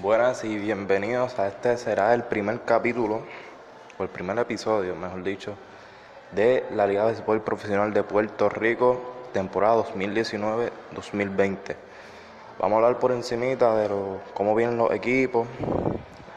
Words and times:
Buenas 0.00 0.42
y 0.44 0.56
bienvenidos 0.56 1.38
a 1.38 1.48
este 1.48 1.76
será 1.76 2.14
el 2.14 2.24
primer 2.24 2.62
capítulo, 2.62 3.20
o 3.98 4.02
el 4.02 4.08
primer 4.08 4.38
episodio, 4.38 4.96
mejor 4.96 5.22
dicho, 5.22 5.54
de 6.34 6.64
la 6.74 6.86
Liga 6.86 7.04
de 7.04 7.12
Béisbol 7.12 7.42
Profesional 7.42 7.92
de 7.92 8.02
Puerto 8.02 8.48
Rico, 8.48 8.98
temporada 9.34 9.84
2019-2020. 9.84 11.76
Vamos 12.58 12.72
a 12.72 12.76
hablar 12.76 12.98
por 13.00 13.12
encimita 13.12 13.76
de 13.76 13.90
lo, 13.90 14.20
cómo 14.32 14.54
vienen 14.54 14.78
los 14.78 14.90
equipos, 14.92 15.46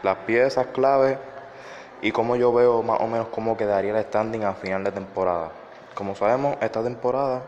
las 0.03 0.17
piezas 0.17 0.67
clave 0.73 1.17
y 2.01 2.11
cómo 2.11 2.35
yo 2.35 2.51
veo 2.51 2.83
más 2.83 2.99
o 2.99 3.07
menos 3.07 3.27
cómo 3.29 3.55
quedaría 3.55 3.97
el 3.97 4.03
standing 4.03 4.43
a 4.43 4.53
final 4.53 4.83
de 4.83 4.91
temporada. 4.91 5.51
Como 5.93 6.13
sabemos, 6.13 6.57
esta 6.59 6.83
temporada 6.83 7.41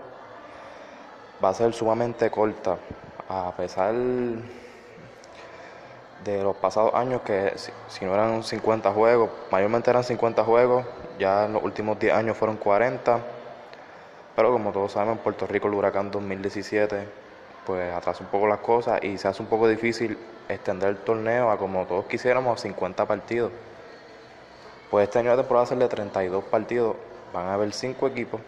va 1.43 1.49
a 1.49 1.53
ser 1.53 1.73
sumamente 1.73 2.31
corta, 2.31 2.77
a 3.27 3.51
pesar 3.57 3.93
de 6.23 6.43
los 6.43 6.55
pasados 6.55 6.93
años 6.93 7.21
que 7.21 7.53
si, 7.87 8.05
no 8.05 8.13
eran 8.13 8.43
50 8.43 8.91
juegos, 8.91 9.29
mayormente 9.51 9.89
eran 9.89 10.03
50 10.03 10.43
juegos, 10.43 10.85
ya 11.19 11.45
en 11.45 11.53
los 11.53 11.63
últimos 11.63 11.99
10 11.99 12.13
años 12.13 12.37
fueron 12.37 12.57
40, 12.57 13.19
pero 14.35 14.51
como 14.51 14.71
todos 14.71 14.91
sabemos, 14.91 15.17
en 15.17 15.23
Puerto 15.23 15.47
Rico 15.47 15.67
el 15.67 15.73
huracán 15.73 16.11
2017 16.11 17.27
pues 17.67 17.93
atrasa 17.93 18.23
un 18.23 18.29
poco 18.29 18.47
las 18.47 18.59
cosas 18.59 19.03
y 19.03 19.17
se 19.17 19.27
hace 19.27 19.41
un 19.41 19.49
poco 19.49 19.67
difícil 19.67 20.17
extender 20.47 20.87
el 20.87 20.97
torneo 20.99 21.51
a 21.51 21.57
como 21.57 21.85
todos 21.85 22.05
quisiéramos 22.05 22.57
a 22.57 22.61
50 22.61 23.05
partidos. 23.05 23.51
Pues 24.89 25.03
este 25.03 25.19
año 25.19 25.31
la 25.31 25.35
temporada 25.35 25.63
va 25.63 25.65
a 25.65 25.67
ser 25.67 25.77
de 25.77 25.89
32 25.89 26.45
partidos, 26.45 26.95
van 27.33 27.47
a 27.47 27.55
haber 27.55 27.73
5 27.73 28.07
equipos, 28.07 28.39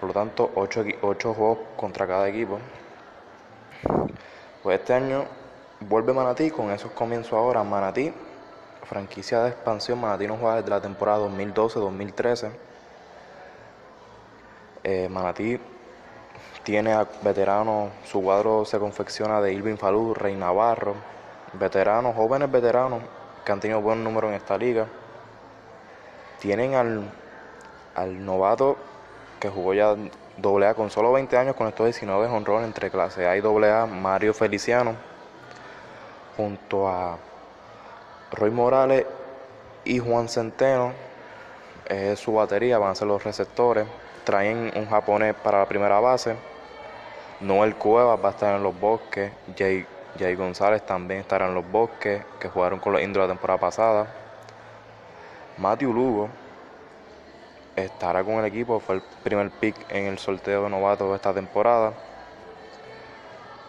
por 0.00 0.08
lo 0.08 0.12
tanto 0.12 0.50
8, 0.54 0.84
8 1.00 1.34
juegos 1.34 1.58
contra 1.78 2.06
cada 2.06 2.28
equipo. 2.28 2.58
Pues 4.62 4.80
este 4.80 4.92
año 4.92 5.24
vuelve 5.80 6.12
Manatí 6.12 6.50
con 6.50 6.70
esos 6.70 6.92
comienzos 6.92 7.32
ahora. 7.32 7.62
Manatí, 7.62 8.12
franquicia 8.84 9.42
de 9.42 9.50
expansión, 9.50 10.00
Manatí 10.00 10.26
no 10.26 10.36
juega 10.36 10.56
desde 10.56 10.70
la 10.70 10.80
temporada 10.80 11.26
2012-2013. 11.26 12.50
Eh, 14.84 15.08
Manatí 15.08 15.60
tiene 16.62 16.92
a 16.92 17.06
veteranos, 17.22 17.90
su 18.04 18.22
cuadro 18.22 18.64
se 18.64 18.78
confecciona 18.78 19.40
de 19.40 19.52
Irving 19.52 19.76
Falú, 19.76 20.14
Rey 20.14 20.34
Navarro, 20.34 20.94
veteranos, 21.54 22.14
jóvenes 22.14 22.50
veteranos 22.50 23.02
que 23.44 23.52
han 23.52 23.60
tenido 23.60 23.80
buen 23.80 24.04
número 24.04 24.28
en 24.28 24.34
esta 24.34 24.58
liga. 24.58 24.86
Tienen 26.40 26.74
al, 26.74 27.10
al 27.94 28.24
novato 28.24 28.76
que 29.40 29.48
jugó 29.48 29.74
ya 29.74 29.96
AA 30.42 30.74
con 30.74 30.90
solo 30.90 31.12
20 31.12 31.36
años, 31.36 31.56
con 31.56 31.66
estos 31.66 31.86
19 31.86 32.26
honrones 32.26 32.66
entre 32.66 32.90
clase 32.90 33.26
A 33.26 33.36
y 33.36 33.40
AA, 33.40 33.86
Mario 33.86 34.34
Feliciano, 34.34 34.94
junto 36.38 36.88
a 36.88 37.18
Roy 38.30 38.50
Morales 38.52 39.04
y 39.84 39.98
Juan 39.98 40.28
Centeno. 40.28 40.92
Es 41.84 42.20
su 42.20 42.32
batería, 42.32 42.78
van 42.78 42.92
a 42.92 42.94
ser 42.94 43.08
los 43.08 43.24
receptores. 43.24 43.86
Traen 44.24 44.70
un 44.76 44.86
japonés 44.86 45.34
para 45.34 45.58
la 45.58 45.66
primera 45.66 45.98
base. 45.98 46.36
Noel 47.40 47.74
Cuevas 47.74 48.20
va 48.22 48.28
a 48.28 48.30
estar 48.32 48.54
en 48.54 48.62
los 48.62 48.78
bosques. 48.78 49.32
Jay, 49.56 49.84
Jay 50.16 50.34
González 50.36 50.86
también 50.86 51.20
estará 51.20 51.48
en 51.48 51.54
los 51.54 51.68
bosques, 51.68 52.22
que 52.38 52.48
jugaron 52.48 52.78
con 52.78 52.92
los 52.92 53.02
indios 53.02 53.26
la 53.26 53.32
temporada 53.32 53.58
pasada. 53.58 54.06
Matthew 55.56 55.92
Lugo 55.92 56.28
estará 57.74 58.22
con 58.22 58.34
el 58.34 58.44
equipo, 58.44 58.78
fue 58.78 58.96
el 58.96 59.02
primer 59.24 59.50
pick 59.50 59.74
en 59.90 60.06
el 60.06 60.18
sorteo 60.18 60.64
de 60.64 60.70
novatos 60.70 61.08
de 61.10 61.16
esta 61.16 61.34
temporada. 61.34 61.92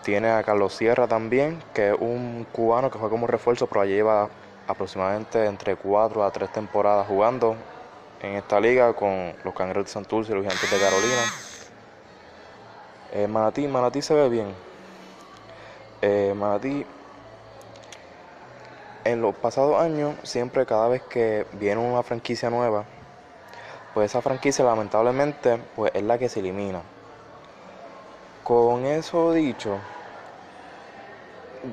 Tiene 0.10 0.32
a 0.32 0.42
Carlos 0.42 0.74
Sierra 0.74 1.08
también, 1.08 1.62
que 1.72 1.92
es 1.92 1.96
un 2.00 2.48
cubano 2.52 2.90
que 2.90 2.98
fue 2.98 3.12
como 3.12 3.28
refuerzo, 3.28 3.68
pero 3.68 3.86
lleva 3.86 4.28
aproximadamente 4.66 5.46
entre 5.46 5.76
4 5.76 6.24
a 6.24 6.32
3 6.32 6.52
temporadas 6.52 7.06
jugando 7.06 7.56
en 8.20 8.34
esta 8.34 8.60
liga 8.60 8.92
con 8.94 9.36
los 9.44 9.54
Cangreros 9.54 9.86
de 9.86 9.92
Santurce 9.92 10.32
y 10.32 10.33
los 10.33 10.44
Gigantes 10.44 10.72
de 10.72 10.80
Carolina. 10.80 11.22
Eh, 13.11 13.28
Manatí, 13.28 13.67
Manatí 13.67 14.02
se 14.02 14.16
ve 14.16 14.30
bien. 14.30 14.48
Eh, 16.02 16.33
Manatí, 16.36 16.88
en 19.04 19.22
los 19.22 19.36
pasados 19.36 19.80
años, 19.80 20.16
siempre 20.23 20.66
cada 20.66 20.88
vez 20.88 21.04
que 21.04 21.45
viene 21.52 21.82
una 21.82 22.02
franquicia 22.02 22.50
nueva, 22.50 22.83
pues 23.94 24.10
esa 24.10 24.23
franquicia 24.23 24.66
lamentablemente 24.66 25.60
pues 25.76 25.92
es 25.94 26.02
la 26.02 26.17
que 26.17 26.30
se 26.30 26.39
elimina. 26.39 26.82
Con 28.44 28.88
eso 28.88 29.33
dicho, 29.33 29.78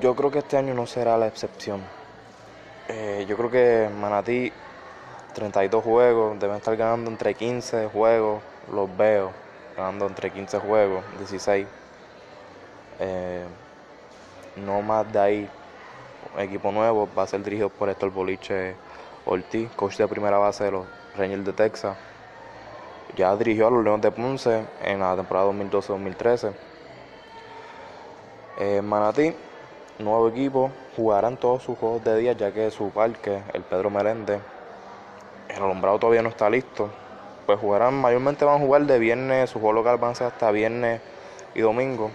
yo 0.00 0.14
creo 0.16 0.30
que 0.30 0.40
este 0.40 0.56
año 0.56 0.74
no 0.74 0.86
será 0.86 1.16
la 1.16 1.26
excepción. 1.26 1.80
Eh, 2.88 3.24
yo 3.28 3.36
creo 3.36 3.50
que 3.50 3.90
Manatí, 4.00 4.52
32 5.34 5.82
juegos, 5.82 6.38
deben 6.38 6.56
estar 6.56 6.76
ganando 6.76 7.10
entre 7.10 7.34
15 7.34 7.88
juegos, 7.88 8.42
los 8.72 8.94
veo, 8.96 9.32
ganando 9.76 10.06
entre 10.06 10.30
15 10.30 10.58
juegos, 10.58 11.04
16. 11.18 11.66
Eh, 13.00 13.44
no 14.56 14.82
más 14.82 15.10
de 15.12 15.18
ahí, 15.18 15.50
equipo 16.38 16.72
nuevo, 16.72 17.08
va 17.16 17.24
a 17.24 17.26
ser 17.26 17.42
dirigido 17.42 17.68
por 17.68 17.88
Héctor 17.88 18.10
Boliche 18.10 18.74
Ortiz, 19.24 19.70
coach 19.72 19.96
de 19.96 20.08
primera 20.08 20.38
base 20.38 20.64
de 20.64 20.70
los 20.70 20.86
Rangers 21.16 21.44
de 21.44 21.52
Texas. 21.52 21.96
Ya 23.16 23.34
dirigió 23.36 23.68
a 23.68 23.70
los 23.70 23.84
Leones 23.84 24.02
de 24.02 24.10
Ponce 24.10 24.64
en 24.82 25.00
la 25.00 25.16
temporada 25.16 25.50
2012-2013. 25.52 26.52
Eh, 28.58 28.82
Manatí, 28.82 29.34
nuevo 29.98 30.28
equipo, 30.28 30.70
jugarán 30.96 31.36
todos 31.36 31.62
sus 31.62 31.78
juegos 31.78 32.04
de 32.04 32.16
día 32.18 32.32
ya 32.32 32.52
que 32.52 32.70
su 32.70 32.90
parque, 32.90 33.42
el 33.52 33.62
Pedro 33.62 33.90
Meléndez, 33.90 34.40
el 35.48 35.62
alumbrado 35.62 35.98
todavía 35.98 36.22
no 36.22 36.28
está 36.28 36.50
listo. 36.50 36.90
Pues 37.46 37.58
jugarán, 37.60 37.94
mayormente 37.94 38.44
van 38.44 38.56
a 38.56 38.64
jugar 38.64 38.82
de 38.82 38.98
viernes, 38.98 39.50
su 39.50 39.60
juego 39.60 39.74
local 39.74 39.98
van 39.98 40.10
a 40.12 40.14
ser 40.14 40.26
hasta 40.26 40.50
viernes 40.50 41.00
y 41.54 41.60
domingo. 41.60 42.10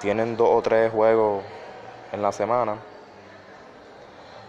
Tienen 0.00 0.36
dos 0.36 0.48
o 0.50 0.62
tres 0.62 0.92
juegos 0.92 1.42
en 2.12 2.22
la 2.22 2.30
semana. 2.32 2.76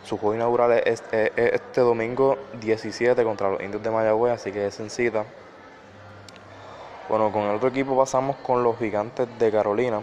Su 0.03 0.17
juego 0.17 0.35
inaugural 0.35 0.73
es, 0.85 1.03
este 1.11 1.81
domingo 1.81 2.37
17 2.61 3.23
contra 3.23 3.49
los 3.49 3.61
indios 3.61 3.81
de 3.81 3.89
Mayagüez, 3.89 4.33
así 4.33 4.51
que 4.51 4.67
es 4.67 4.79
en 4.79 4.89
cita. 4.89 5.25
Bueno, 7.09 7.31
con 7.31 7.43
el 7.43 7.55
otro 7.55 7.69
equipo 7.69 7.97
pasamos 7.97 8.35
con 8.37 8.63
los 8.63 8.77
gigantes 8.77 9.27
de 9.39 9.51
Carolina. 9.51 10.01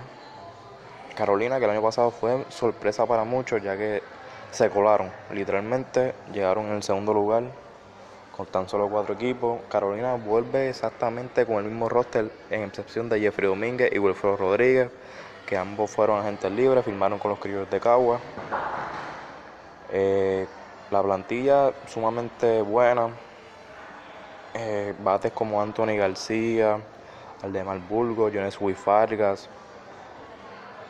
Carolina, 1.15 1.59
que 1.59 1.65
el 1.65 1.71
año 1.71 1.83
pasado 1.83 2.11
fue 2.11 2.45
sorpresa 2.49 3.07
para 3.07 3.25
muchos, 3.25 3.63
ya 3.63 3.77
que 3.77 4.03
se 4.51 4.71
colaron. 4.71 5.11
Literalmente 5.33 6.15
llegaron 6.33 6.67
en 6.67 6.75
el 6.75 6.83
segundo 6.83 7.13
lugar 7.13 7.45
con 8.37 8.47
tan 8.47 8.69
solo 8.69 8.89
cuatro 8.89 9.15
equipos. 9.15 9.61
Carolina 9.69 10.15
vuelve 10.15 10.69
exactamente 10.69 11.45
con 11.47 11.57
el 11.57 11.65
mismo 11.65 11.89
roster, 11.89 12.31
en 12.51 12.63
excepción 12.63 13.09
de 13.09 13.21
Jeffrey 13.21 13.49
Domínguez 13.49 13.91
y 13.93 13.99
Wilfredo 13.99 14.37
Rodríguez, 14.37 14.91
que 15.47 15.57
ambos 15.57 15.91
fueron 15.91 16.21
agentes 16.21 16.51
libres, 16.51 16.85
firmaron 16.85 17.19
con 17.19 17.31
los 17.31 17.39
criollos 17.39 17.71
de 17.71 17.81
Cagua. 17.81 18.19
Eh, 19.91 20.47
la 20.91 21.03
plantilla 21.03 21.73
sumamente 21.87 22.63
buena. 22.63 23.09
Eh, 24.55 24.95
bates 25.03 25.33
como 25.33 25.63
Anthony 25.63 25.97
García, 25.97 26.79
Aldemar 27.43 27.79
Bulgo, 27.89 28.31
Jones 28.33 28.59
Fargas, 28.77 29.49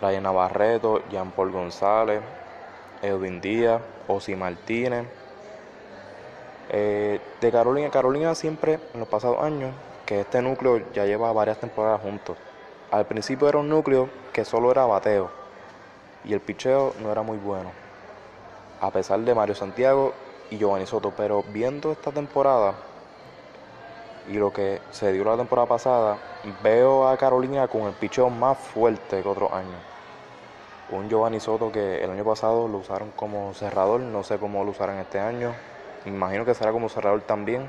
Ryan 0.02 0.24
Navarreto, 0.24 1.02
Jean 1.10 1.30
Paul 1.30 1.50
González, 1.50 2.20
Edwin 3.00 3.40
Díaz, 3.40 3.80
Osi 4.08 4.36
Martínez. 4.36 5.06
Eh, 6.68 7.20
de 7.40 7.52
Carolina, 7.52 7.88
Carolina 7.90 8.34
siempre 8.34 8.78
en 8.92 9.00
los 9.00 9.08
pasados 9.08 9.42
años, 9.42 9.74
que 10.04 10.20
este 10.20 10.42
núcleo 10.42 10.82
ya 10.92 11.06
lleva 11.06 11.32
varias 11.32 11.58
temporadas 11.58 12.00
juntos. 12.02 12.36
Al 12.90 13.06
principio 13.06 13.48
era 13.48 13.58
un 13.58 13.70
núcleo 13.70 14.10
que 14.34 14.44
solo 14.44 14.70
era 14.70 14.84
bateo 14.84 15.30
y 16.24 16.34
el 16.34 16.40
picheo 16.40 16.94
no 17.00 17.10
era 17.10 17.22
muy 17.22 17.38
bueno 17.38 17.82
a 18.82 18.90
pesar 18.90 19.20
de 19.20 19.32
Mario 19.32 19.54
Santiago 19.54 20.12
y 20.50 20.58
Giovanni 20.58 20.86
Soto. 20.86 21.12
Pero 21.16 21.44
viendo 21.52 21.92
esta 21.92 22.10
temporada 22.10 22.74
y 24.28 24.34
lo 24.34 24.52
que 24.52 24.80
se 24.90 25.12
dio 25.12 25.24
la 25.24 25.36
temporada 25.36 25.68
pasada, 25.68 26.18
veo 26.62 27.08
a 27.08 27.16
Carolina 27.16 27.68
con 27.68 27.82
el 27.82 27.92
picheo 27.92 28.28
más 28.28 28.58
fuerte 28.58 29.22
que 29.22 29.28
otros 29.28 29.52
años. 29.52 29.91
Un 30.92 31.08
Giovanni 31.08 31.40
Soto 31.40 31.72
que 31.72 32.04
el 32.04 32.10
año 32.10 32.22
pasado 32.22 32.68
lo 32.68 32.76
usaron 32.76 33.12
como 33.12 33.54
cerrador, 33.54 34.00
no 34.00 34.22
sé 34.22 34.36
cómo 34.36 34.62
lo 34.62 34.72
usarán 34.72 34.98
este 34.98 35.18
año. 35.18 35.54
imagino 36.04 36.44
que 36.44 36.52
será 36.52 36.70
como 36.70 36.90
cerrador 36.90 37.22
también. 37.22 37.66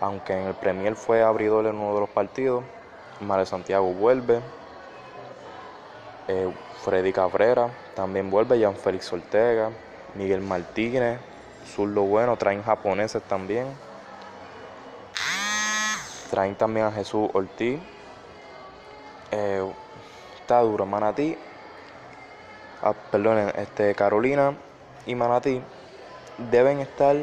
Aunque 0.00 0.32
en 0.32 0.46
el 0.46 0.54
Premier 0.54 0.94
fue 0.94 1.24
abridor 1.24 1.66
en 1.66 1.74
uno 1.74 1.94
de 1.94 2.00
los 2.00 2.08
partidos. 2.08 2.62
Mario 3.20 3.46
Santiago 3.46 3.92
vuelve. 3.92 4.40
Eh, 6.28 6.48
Freddy 6.84 7.12
Cabrera 7.12 7.68
también 7.96 8.30
vuelve, 8.30 8.60
Jean 8.60 8.76
Félix 8.76 9.12
Ortega, 9.12 9.70
Miguel 10.14 10.40
Martínez, 10.40 11.18
Zurdo 11.66 12.02
Bueno, 12.02 12.36
traen 12.36 12.62
japoneses 12.62 13.24
también. 13.24 13.66
Traen 16.30 16.54
también 16.54 16.86
a 16.86 16.92
Jesús 16.92 17.28
Ortiz. 17.32 17.80
Eh, 19.32 19.68
está 20.40 20.60
duro, 20.60 20.86
Manatí. 20.86 21.36
Ah, 22.82 22.94
este, 23.56 23.94
Carolina 23.94 24.54
y 25.06 25.14
Manatí 25.14 25.62
deben 26.50 26.80
estar 26.80 27.16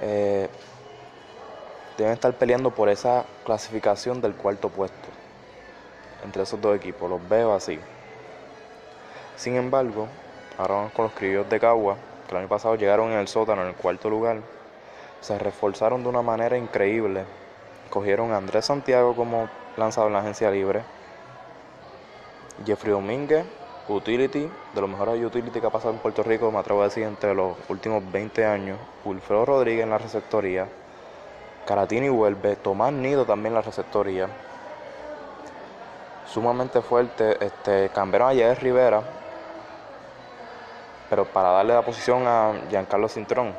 eh, 0.00 0.48
deben 1.96 2.12
estar 2.12 2.32
peleando 2.34 2.70
por 2.70 2.88
esa 2.88 3.24
clasificación 3.44 4.20
del 4.20 4.34
cuarto 4.34 4.68
puesto 4.68 5.08
entre 6.24 6.42
esos 6.42 6.60
dos 6.60 6.76
equipos. 6.76 7.10
Los 7.10 7.26
veo 7.28 7.54
así. 7.54 7.78
Sin 9.36 9.56
embargo, 9.56 10.08
ahora 10.56 10.74
vamos 10.74 10.92
con 10.92 11.04
los 11.04 11.14
criollos 11.14 11.48
de 11.48 11.60
Cagua, 11.60 11.96
que 12.26 12.32
el 12.32 12.38
año 12.38 12.48
pasado 12.48 12.74
llegaron 12.76 13.10
en 13.12 13.18
el 13.18 13.28
sótano 13.28 13.62
en 13.62 13.68
el 13.68 13.74
cuarto 13.74 14.10
lugar. 14.10 14.38
Se 15.20 15.38
reforzaron 15.38 16.02
de 16.02 16.08
una 16.08 16.22
manera 16.22 16.56
increíble. 16.56 17.24
Cogieron 17.90 18.32
a 18.32 18.36
Andrés 18.36 18.66
Santiago 18.66 19.14
como 19.14 19.48
lanzador 19.76 20.08
en 20.08 20.14
la 20.14 20.20
agencia 20.20 20.50
libre. 20.50 20.82
Jeffrey 22.66 22.92
Domínguez, 22.92 23.46
utility, 23.88 24.50
de 24.74 24.80
los 24.80 24.88
mejores 24.88 25.24
utility 25.24 25.60
que 25.60 25.66
ha 25.66 25.70
pasado 25.70 25.94
en 25.94 26.00
Puerto 26.00 26.22
Rico, 26.22 26.50
me 26.50 26.58
atrevo 26.58 26.82
a 26.82 26.84
decir, 26.84 27.04
entre 27.04 27.34
los 27.34 27.56
últimos 27.68 28.02
20 28.10 28.44
años. 28.44 28.78
Wilfredo 29.04 29.44
Rodríguez 29.44 29.84
en 29.84 29.90
la 29.90 29.98
receptoría. 29.98 30.68
Caratini 31.66 32.08
vuelve. 32.08 32.56
Tomás 32.56 32.92
Nido 32.92 33.24
también 33.24 33.52
en 33.52 33.54
la 33.56 33.62
receptoría. 33.62 34.28
Sumamente 36.26 36.80
fuerte. 36.82 37.44
Este, 37.44 37.90
cambiaron 37.90 38.30
a 38.30 38.34
Jair 38.34 38.58
Rivera. 38.62 39.02
Pero 41.10 41.24
para 41.24 41.50
darle 41.50 41.74
la 41.74 41.82
posición 41.82 42.26
a 42.26 42.52
Giancarlo 42.70 43.08
Cintrón. 43.08 43.54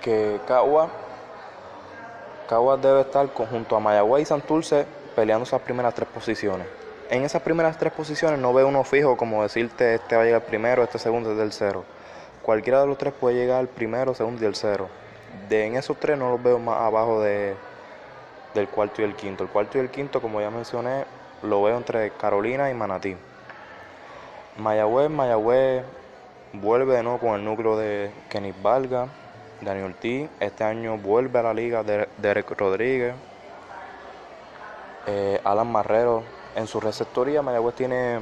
Que 0.00 0.38
Cagua, 0.46 0.88
Cagua 2.48 2.76
debe 2.76 3.00
estar 3.00 3.26
junto 3.32 3.74
a 3.74 3.80
Mayagüez 3.80 4.22
y 4.22 4.26
Santurce 4.26 4.86
peleando 5.16 5.44
esas 5.44 5.62
primeras 5.62 5.94
tres 5.94 6.08
posiciones. 6.08 6.83
En 7.10 7.22
esas 7.22 7.42
primeras 7.42 7.76
tres 7.76 7.92
posiciones 7.92 8.38
no 8.38 8.54
veo 8.54 8.66
uno 8.66 8.82
fijo 8.82 9.16
como 9.16 9.42
decirte 9.42 9.96
este 9.96 10.16
va 10.16 10.22
a 10.22 10.24
llegar 10.24 10.42
primero, 10.44 10.82
este 10.82 10.98
segundo, 10.98 11.32
este 11.32 11.42
tercero. 11.42 11.84
Cualquiera 12.42 12.80
de 12.80 12.86
los 12.86 12.96
tres 12.96 13.12
puede 13.12 13.36
llegar 13.36 13.66
primero, 13.66 14.14
segundo 14.14 14.40
y 14.40 14.44
tercero. 14.46 14.88
De 15.48 15.66
en 15.66 15.76
esos 15.76 15.98
tres 16.00 16.18
no 16.18 16.30
los 16.30 16.42
veo 16.42 16.58
más 16.58 16.80
abajo 16.80 17.20
de, 17.20 17.54
del 18.54 18.68
cuarto 18.68 19.02
y 19.02 19.04
el 19.04 19.14
quinto. 19.14 19.44
El 19.44 19.50
cuarto 19.50 19.76
y 19.76 19.82
el 19.82 19.90
quinto, 19.90 20.22
como 20.22 20.40
ya 20.40 20.50
mencioné, 20.50 21.04
lo 21.42 21.62
veo 21.62 21.76
entre 21.76 22.10
Carolina 22.12 22.70
y 22.70 22.74
Manatí. 22.74 23.16
Mayagüez, 24.56 25.10
Mayagüez 25.10 25.84
vuelve 26.54 26.96
de 26.96 27.02
nuevo 27.02 27.18
con 27.18 27.34
el 27.34 27.44
núcleo 27.44 27.76
de 27.76 28.12
Kenny 28.30 28.54
Valga, 28.62 29.08
Daniel 29.60 29.86
Ortiz. 29.86 30.30
Este 30.40 30.64
año 30.64 30.96
vuelve 30.96 31.38
a 31.38 31.42
la 31.42 31.54
liga 31.54 31.82
de 31.82 32.08
Derek 32.16 32.50
Rodríguez, 32.58 33.14
eh, 35.06 35.38
Alan 35.44 35.70
Marrero. 35.70 36.43
En 36.54 36.68
su 36.68 36.80
receptoría, 36.80 37.42
Mayagüez 37.42 37.74
tiene 37.74 38.20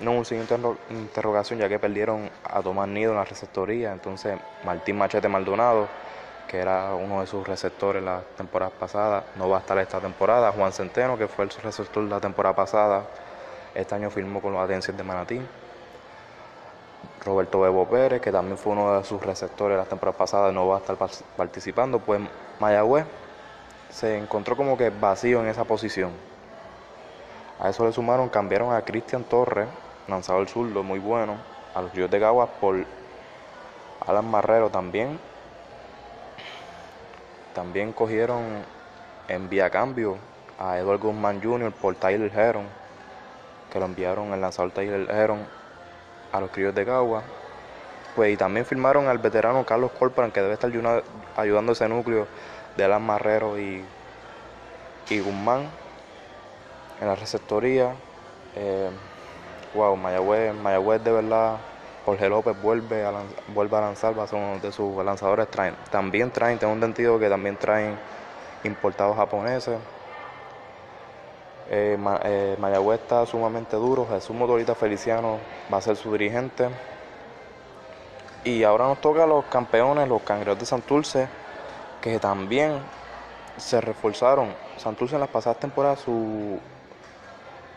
no 0.00 0.12
un 0.12 0.24
signo 0.24 0.44
de 0.44 0.76
interrogación 0.90 1.58
ya 1.58 1.68
que 1.68 1.78
perdieron 1.80 2.30
a 2.44 2.62
Tomás 2.62 2.88
Nido 2.88 3.10
en 3.10 3.18
la 3.18 3.24
receptoría. 3.24 3.92
Entonces, 3.92 4.38
Martín 4.64 4.96
Machete 4.98 5.28
Maldonado, 5.28 5.88
que 6.46 6.58
era 6.58 6.94
uno 6.94 7.20
de 7.20 7.26
sus 7.26 7.46
receptores 7.46 8.02
la 8.02 8.20
temporada 8.36 8.70
pasada, 8.70 9.24
no 9.36 9.48
va 9.48 9.56
a 9.56 9.60
estar 9.60 9.76
esta 9.78 9.98
temporada. 9.98 10.52
Juan 10.52 10.72
Centeno, 10.72 11.18
que 11.18 11.26
fue 11.26 11.44
el 11.44 11.50
receptor 11.50 12.04
la 12.04 12.20
temporada 12.20 12.54
pasada, 12.54 13.04
este 13.74 13.94
año 13.96 14.10
firmó 14.10 14.40
con 14.40 14.52
los 14.52 14.62
Atencias 14.62 14.96
de 14.96 15.02
Manatí. 15.02 15.40
Roberto 17.24 17.60
Bebo 17.60 17.88
Pérez, 17.88 18.20
que 18.20 18.30
también 18.30 18.58
fue 18.58 18.72
uno 18.72 18.96
de 18.96 19.04
sus 19.04 19.20
receptores 19.20 19.76
la 19.76 19.84
temporada 19.84 20.16
pasada, 20.16 20.52
no 20.52 20.68
va 20.68 20.76
a 20.76 20.78
estar 20.78 20.96
participando. 21.36 21.98
Pues 21.98 22.20
Mayagüez 22.60 23.06
se 23.90 24.18
encontró 24.18 24.56
como 24.56 24.76
que 24.76 24.90
vacío 24.90 25.40
en 25.40 25.48
esa 25.48 25.64
posición. 25.64 26.31
A 27.62 27.68
eso 27.68 27.86
le 27.86 27.92
sumaron, 27.92 28.28
cambiaron 28.28 28.74
a 28.74 28.82
Cristian 28.82 29.22
Torres, 29.22 29.68
lanzador 30.08 30.48
zurdo 30.48 30.82
muy 30.82 30.98
bueno, 30.98 31.36
a 31.76 31.82
los 31.82 31.94
Ríos 31.94 32.10
de 32.10 32.18
Caguas 32.18 32.48
por 32.60 32.84
Alan 34.04 34.28
Marrero 34.28 34.68
también. 34.68 35.20
También 37.54 37.92
cogieron 37.92 38.64
en 39.28 39.48
vía 39.48 39.70
cambio 39.70 40.16
a 40.58 40.76
Edward 40.76 40.98
Guzmán 40.98 41.40
Jr. 41.40 41.70
por 41.70 41.94
Tyler 41.94 42.36
Heron, 42.36 42.66
que 43.72 43.78
lo 43.78 43.84
enviaron 43.84 44.32
el 44.32 44.40
lanzador 44.40 44.72
Tyler 44.72 45.08
Heron 45.08 45.46
a 46.32 46.40
los 46.40 46.50
críos 46.50 46.74
de 46.74 46.84
Cagua. 46.84 47.22
Pues 48.16 48.32
y 48.32 48.36
también 48.36 48.66
firmaron 48.66 49.06
al 49.06 49.18
veterano 49.18 49.64
Carlos 49.64 49.92
Corporan, 49.96 50.32
que 50.32 50.42
debe 50.42 50.54
estar 50.54 50.72
ayudando 51.36 51.72
ese 51.72 51.88
núcleo 51.88 52.26
de 52.76 52.82
Alan 52.82 53.02
Marrero 53.02 53.56
y, 53.56 53.84
y 55.10 55.20
Guzmán 55.20 55.80
en 57.02 57.08
la 57.08 57.16
receptoría. 57.16 57.94
Eh, 58.54 58.88
wow, 59.74 59.96
Mayagüez, 59.96 60.54
Mayagüez 60.54 61.02
de 61.02 61.10
verdad, 61.10 61.56
Jorge 62.06 62.28
López 62.28 62.60
vuelve 62.62 63.04
a, 63.04 63.12
vuelve 63.48 63.76
a 63.76 63.80
lanzar, 63.80 64.16
va 64.16 64.22
a 64.22 64.26
ser 64.28 64.38
uno 64.38 64.60
de 64.60 64.70
sus 64.70 65.04
lanzadores. 65.04 65.50
Traen, 65.50 65.74
también 65.90 66.30
traen, 66.30 66.58
tengo 66.58 66.72
entendido 66.72 67.18
que 67.18 67.28
también 67.28 67.56
traen 67.56 67.98
importados 68.62 69.16
japoneses. 69.16 69.78
Eh, 71.70 71.98
eh, 72.24 72.56
Mayagüez 72.60 73.00
está 73.00 73.26
sumamente 73.26 73.76
duro. 73.76 74.06
Jesús 74.08 74.36
Motorita 74.36 74.76
Feliciano 74.76 75.38
va 75.72 75.78
a 75.78 75.80
ser 75.80 75.96
su 75.96 76.12
dirigente. 76.12 76.68
Y 78.44 78.62
ahora 78.62 78.86
nos 78.86 79.00
toca 79.00 79.24
a 79.24 79.26
los 79.26 79.44
campeones, 79.46 80.08
los 80.08 80.22
cangreos 80.22 80.58
de 80.58 80.66
Santurce, 80.66 81.28
que 82.00 82.20
también 82.20 82.80
se 83.56 83.80
reforzaron. 83.80 84.54
Santurce 84.76 85.14
en 85.14 85.20
las 85.20 85.30
pasadas 85.30 85.60
temporadas 85.60 86.00
su, 86.00 86.58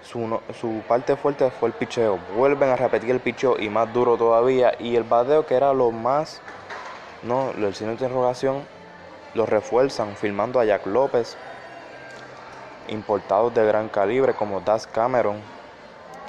su, 0.06 0.84
parte 0.88 1.16
fuerte 1.16 1.50
fue 1.50 1.70
el 1.70 1.74
picheo. 1.74 2.20
Vuelven 2.36 2.70
a 2.70 2.76
repetir 2.76 3.12
el 3.12 3.20
picheo 3.20 3.60
y 3.60 3.70
más 3.70 3.92
duro 3.92 4.18
todavía. 4.18 4.74
Y 4.80 4.96
el 4.96 5.04
bateo, 5.04 5.46
que 5.46 5.56
era 5.56 5.74
lo 5.74 5.92
más, 5.92 6.42
no, 7.24 7.52
el 7.52 7.74
signo 7.74 7.96
de 7.96 8.04
interrogación, 8.04 8.64
lo 9.34 9.46
refuerzan, 9.46 10.16
filmando 10.16 10.60
a 10.60 10.66
Jack 10.66 10.86
López, 10.86 11.36
importados 12.88 13.54
de 13.54 13.66
gran 13.66 13.90
calibre 13.90 14.34
como 14.34 14.62
Das 14.62 14.88
Cameron, 14.88 15.38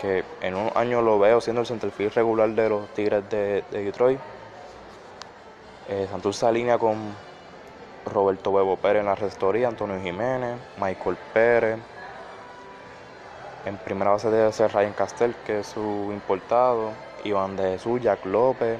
que 0.01 0.25
en 0.41 0.55
un 0.55 0.71
año 0.75 1.03
lo 1.03 1.19
veo 1.19 1.41
siendo 1.41 1.61
el 1.61 1.67
centerfield 1.67 2.15
regular 2.15 2.49
de 2.51 2.69
los 2.69 2.89
Tigres 2.95 3.29
de, 3.29 3.63
Detroit. 3.71 4.19
Eh, 5.89 6.09
Santurce 6.11 6.47
alinea 6.47 6.79
con 6.79 7.15
Roberto 8.07 8.53
Bebo 8.53 8.77
Pérez 8.77 9.01
en 9.01 9.07
la 9.07 9.15
restoría, 9.15 9.69
Antonio 9.69 10.01
Jiménez, 10.01 10.59
Michael 10.81 11.17
Pérez. 11.33 11.79
En 13.67 13.77
primera 13.79 14.13
base 14.13 14.31
debe 14.31 14.53
ser 14.53 14.73
Ryan 14.73 14.93
Castell, 14.93 15.35
que 15.45 15.59
es 15.59 15.67
su 15.67 15.81
importado, 16.13 16.93
Iván 17.25 17.57
de 17.57 17.73
Jesús, 17.73 18.01
Jack 18.01 18.25
López, 18.25 18.79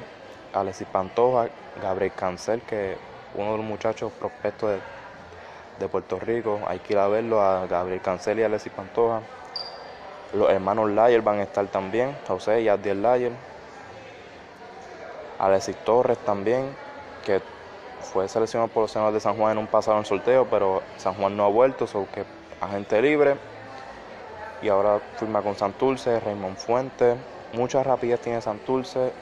Alexis 0.53 0.87
Pantoja, 0.87 1.49
Gabriel 1.83 2.13
Cancel, 2.15 2.63
que 2.63 2.93
es 2.93 2.99
uno 3.35 3.51
de 3.51 3.57
los 3.57 3.67
muchachos 3.67 4.13
prospectos 4.13 4.79
de 5.81 5.89
Puerto 5.89 6.21
Rico. 6.21 6.61
Hay 6.69 6.79
que 6.79 6.93
ir 6.93 7.01
a 7.01 7.09
verlo 7.09 7.43
a 7.43 7.67
Gabriel 7.67 8.01
Cancel 8.01 8.39
y 8.39 8.45
Alexis 8.45 8.71
Pantoja. 8.71 9.23
Los 10.33 10.51
hermanos 10.51 10.89
Layer 10.93 11.21
van 11.21 11.41
a 11.41 11.43
estar 11.43 11.67
también, 11.67 12.17
José 12.29 12.61
y 12.61 12.69
Adiel 12.69 13.03
Layer. 13.03 13.33
Alexis 15.41 15.75
Torres 15.79 16.19
también, 16.19 16.71
que 17.25 17.41
fue 18.13 18.29
seleccionado 18.29 18.69
por 18.69 18.83
los 18.83 18.93
senadores 18.93 19.15
de 19.15 19.21
San 19.21 19.37
Juan 19.37 19.51
en 19.51 19.59
un 19.59 19.67
pasado 19.67 19.99
en 19.99 20.05
sorteo, 20.05 20.47
pero 20.49 20.81
San 20.97 21.15
Juan 21.15 21.37
no 21.37 21.45
ha 21.45 21.49
vuelto, 21.49 21.89
son 21.89 22.07
que 22.07 22.25
agente 22.61 23.03
libre. 23.03 23.56
Y 24.63 24.69
ahora 24.69 25.01
firma 25.19 25.43
con 25.43 25.55
Santurce, 25.55 26.21
Raymond 26.21 26.57
Fuentes. 26.57 27.17
Mucha 27.53 27.83
rapidez 27.83 28.21
tiene 28.21 28.41
Santurce. 28.41 29.13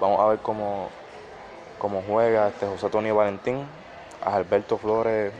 Vamos 0.00 0.20
a 0.20 0.26
ver 0.26 0.38
cómo, 0.40 0.90
juega 2.06 2.48
este 2.48 2.66
José 2.66 2.88
Tony 2.90 3.10
Valentín. 3.10 3.66
A 4.24 4.36
Alberto 4.36 4.78
Flores 4.78 5.32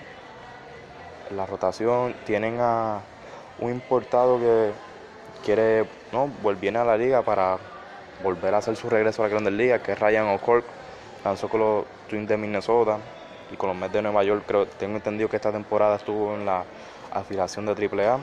la 1.30 1.46
rotación. 1.46 2.14
Tienen 2.24 2.58
a 2.60 3.00
un 3.58 3.70
importado 3.70 4.38
que 4.38 4.72
quiere, 5.44 5.86
no, 6.12 6.30
viene 6.60 6.78
a 6.78 6.84
la 6.84 6.96
liga 6.96 7.22
para 7.22 7.58
volver 8.22 8.54
a 8.54 8.58
hacer 8.58 8.76
su 8.76 8.88
regreso 8.88 9.22
a 9.22 9.26
la 9.26 9.30
Grandes 9.30 9.52
Liga, 9.52 9.78
que 9.80 9.92
es 9.92 9.98
Ryan 9.98 10.28
O'Cork. 10.28 10.64
Lanzó 11.24 11.48
con 11.48 11.60
los 11.60 11.84
Twins 12.08 12.28
de 12.28 12.36
Minnesota 12.36 12.98
y 13.50 13.56
con 13.56 13.68
los 13.68 13.76
Mets 13.76 13.92
de 13.92 14.02
Nueva 14.02 14.24
York. 14.24 14.44
Creo, 14.46 14.66
tengo 14.66 14.96
entendido 14.96 15.28
que 15.28 15.36
esta 15.36 15.52
temporada 15.52 15.96
estuvo 15.96 16.34
en 16.34 16.44
la 16.44 16.64
afiliación 17.12 17.66
de 17.66 17.72
AAA. 17.72 18.18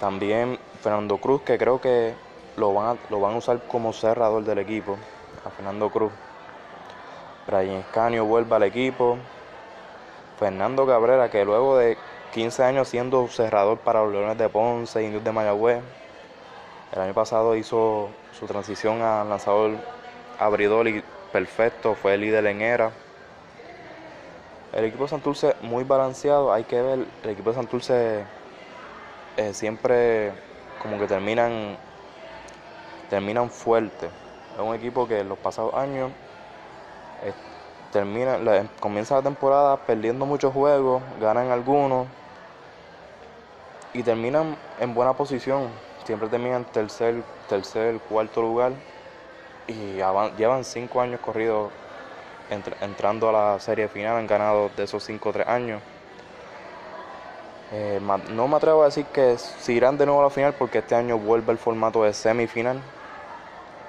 También 0.00 0.58
Fernando 0.82 1.18
Cruz, 1.18 1.42
que 1.42 1.58
creo 1.58 1.80
que 1.80 2.14
lo 2.56 2.74
van 2.74 2.96
a, 2.96 3.10
lo 3.10 3.20
van 3.20 3.34
a 3.34 3.38
usar 3.38 3.60
como 3.66 3.92
cerrador 3.92 4.44
del 4.44 4.58
equipo. 4.58 4.96
A 5.44 5.50
Fernando 5.50 5.90
Cruz. 5.90 6.12
Brian 7.46 7.76
Escanio 7.76 8.24
vuelve 8.24 8.56
al 8.56 8.64
equipo. 8.64 9.16
Fernando 10.38 10.86
Cabrera, 10.86 11.30
que 11.30 11.44
luego 11.44 11.78
de 11.78 11.96
15 12.34 12.64
años 12.64 12.88
siendo 12.88 13.26
cerrador 13.28 13.78
para 13.78 14.02
los 14.02 14.12
Leones 14.12 14.36
de 14.36 14.48
Ponce 14.48 15.02
Indios 15.02 15.24
de 15.24 15.32
Mayagüez, 15.32 15.80
el 16.92 17.00
año 17.00 17.14
pasado 17.14 17.56
hizo 17.56 18.10
su 18.38 18.46
transición 18.46 19.00
a 19.02 19.24
lanzador 19.24 19.72
abridor 20.38 20.88
y 20.88 21.02
perfecto, 21.32 21.94
fue 21.94 22.18
líder 22.18 22.46
en 22.46 22.60
era. 22.60 22.90
El 24.72 24.84
equipo 24.84 25.04
de 25.04 25.10
Santurce 25.10 25.56
muy 25.62 25.84
balanceado, 25.84 26.52
hay 26.52 26.64
que 26.64 26.82
ver, 26.82 27.06
el 27.22 27.30
equipo 27.30 27.50
de 27.50 27.56
Santurce 27.56 28.24
eh, 29.36 29.52
siempre 29.52 30.32
como 30.82 30.98
que 30.98 31.06
terminan, 31.06 31.76
terminan 33.10 33.50
fuerte. 33.50 34.06
Es 34.54 34.62
un 34.62 34.74
equipo 34.74 35.06
que 35.06 35.20
en 35.20 35.28
los 35.28 35.38
pasados 35.38 35.74
años 35.74 36.10
eh, 37.22 37.32
termina, 37.92 38.38
comienza 38.80 39.16
la 39.16 39.22
temporada 39.22 39.76
perdiendo 39.76 40.26
muchos 40.26 40.52
juegos, 40.52 41.02
ganan 41.20 41.50
algunos 41.50 42.06
y 43.92 44.02
terminan 44.02 44.56
en 44.80 44.94
buena 44.94 45.12
posición. 45.14 45.68
Siempre 46.04 46.28
terminan 46.28 46.64
tercer, 46.64 47.22
tercer, 47.48 47.98
cuarto 48.08 48.40
lugar 48.40 48.72
y 49.66 49.96
llevan 50.36 50.64
cinco 50.64 51.00
años 51.00 51.20
corridos 51.20 51.72
entrando 52.80 53.28
a 53.28 53.32
la 53.32 53.60
serie 53.60 53.88
final. 53.88 54.16
Han 54.16 54.26
ganado 54.26 54.70
de 54.76 54.84
esos 54.84 55.02
cinco 55.02 55.32
tres 55.32 55.48
años. 55.48 55.82
Eh, 57.72 58.00
no 58.30 58.46
me 58.46 58.56
atrevo 58.56 58.82
a 58.82 58.86
decir 58.86 59.06
que 59.06 59.36
si 59.38 59.72
irán 59.72 59.98
de 59.98 60.06
nuevo 60.06 60.20
a 60.20 60.24
la 60.24 60.30
final 60.30 60.54
porque 60.54 60.78
este 60.78 60.94
año 60.94 61.18
vuelve 61.18 61.52
el 61.52 61.58
formato 61.58 62.04
de 62.04 62.12
semifinal, 62.12 62.80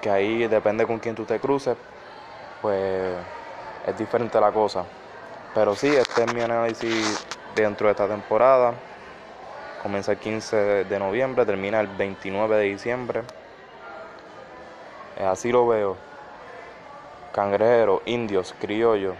que 0.01 0.09
ahí 0.09 0.47
depende 0.47 0.85
con 0.87 0.99
quién 0.99 1.15
tú 1.15 1.25
te 1.25 1.39
cruces, 1.39 1.77
pues 2.61 3.13
es 3.85 3.97
diferente 3.97 4.39
la 4.39 4.51
cosa. 4.51 4.83
Pero 5.53 5.75
sí, 5.75 5.87
este 5.87 6.23
es 6.23 6.33
mi 6.33 6.41
análisis 6.41 7.25
dentro 7.55 7.87
de 7.87 7.91
esta 7.91 8.07
temporada. 8.07 8.73
Comienza 9.81 10.11
el 10.11 10.17
15 10.17 10.55
de 10.85 10.99
noviembre, 10.99 11.45
termina 11.45 11.79
el 11.79 11.87
29 11.87 12.57
de 12.57 12.63
diciembre. 12.63 13.23
Así 15.23 15.51
lo 15.51 15.67
veo. 15.67 15.97
Cangrejeros, 17.31 18.01
indios, 18.05 18.55
criollos, 18.59 19.15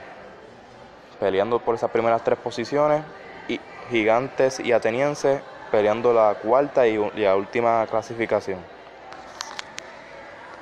peleando 1.20 1.60
por 1.60 1.76
esas 1.76 1.92
primeras 1.92 2.24
tres 2.24 2.38
posiciones 2.40 3.04
y 3.48 3.60
gigantes 3.90 4.60
y 4.60 4.72
atenienses 4.72 5.42
peleando 5.72 6.14
la 6.14 6.36
cuarta 6.36 6.88
y 6.88 6.98
la 7.16 7.36
última 7.36 7.86
clasificación. 7.88 8.77